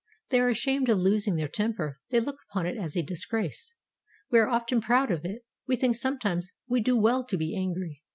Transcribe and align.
They 0.29 0.39
are 0.39 0.49
ashamed 0.49 0.89
of 0.89 0.97
losing 0.97 1.35
their 1.35 1.47
temper; 1.47 1.99
they 2.09 2.19
look 2.19 2.37
upon 2.49 2.65
it 2.65 2.75
as 2.75 2.97
a 2.97 3.03
disgrace. 3.03 3.75
We 4.31 4.39
are 4.39 4.49
often 4.49 4.81
proud 4.81 5.11
of 5.11 5.23
it; 5.25 5.43
we 5.67 5.75
think 5.75 5.95
sometimes 5.95 6.49
we 6.67 6.81
do 6.81 6.97
well 6.97 7.23
to 7.25 7.37
be 7.37 7.55
angry. 7.55 8.01